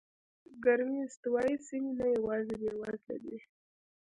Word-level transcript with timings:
ګرمې 0.63 0.99
استوایي 1.07 1.55
سیمې 1.67 1.91
نه 1.99 2.05
یوازې 2.15 2.53
بېوزله 2.61 3.15
دي. 3.23 3.37